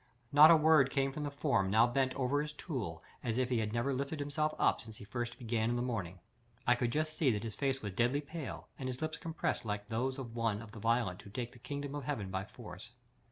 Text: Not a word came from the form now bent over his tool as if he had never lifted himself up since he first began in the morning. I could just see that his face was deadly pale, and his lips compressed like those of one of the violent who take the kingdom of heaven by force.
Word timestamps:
Not 0.31 0.49
a 0.49 0.55
word 0.57 0.89
came 0.89 1.11
from 1.11 1.21
the 1.21 1.29
form 1.29 1.69
now 1.69 1.85
bent 1.85 2.15
over 2.15 2.41
his 2.41 2.53
tool 2.53 3.03
as 3.23 3.37
if 3.37 3.49
he 3.49 3.59
had 3.59 3.71
never 3.71 3.93
lifted 3.93 4.19
himself 4.19 4.51
up 4.57 4.81
since 4.81 4.97
he 4.97 5.03
first 5.05 5.37
began 5.37 5.69
in 5.69 5.75
the 5.75 5.83
morning. 5.83 6.17
I 6.65 6.73
could 6.73 6.91
just 6.91 7.15
see 7.15 7.29
that 7.29 7.43
his 7.43 7.53
face 7.53 7.83
was 7.83 7.93
deadly 7.93 8.21
pale, 8.21 8.67
and 8.79 8.89
his 8.89 8.99
lips 9.03 9.19
compressed 9.19 9.63
like 9.63 9.85
those 9.89 10.17
of 10.17 10.35
one 10.35 10.59
of 10.59 10.71
the 10.71 10.79
violent 10.79 11.21
who 11.21 11.29
take 11.29 11.51
the 11.51 11.59
kingdom 11.59 11.93
of 11.93 12.05
heaven 12.05 12.31
by 12.31 12.45
force. 12.45 12.93